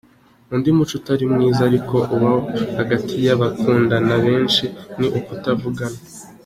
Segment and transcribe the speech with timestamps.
[0.53, 2.31] Undi muco utari mwiza ariko uba
[2.77, 4.65] hagati y’abakundana benshi
[4.97, 5.99] ni ukutavugana.